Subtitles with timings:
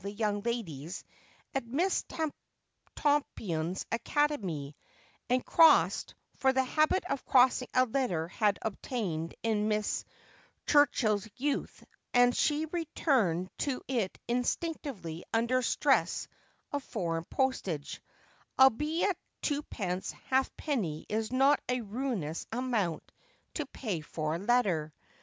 [0.00, 1.04] the young ladies
[1.54, 2.06] at Miss
[2.96, 4.74] Tompion's academy,
[5.28, 10.06] and crossed— for the habit of crossing a letter had obtained in Mrs.
[10.64, 11.84] Tur chill's youth,
[12.14, 16.28] and she returned to it instinctively under stress
[16.72, 18.00] of foreign postage,
[18.58, 23.12] albeit twopence halfpenny is not a ruinous amount
[23.52, 24.94] to pay for a letter.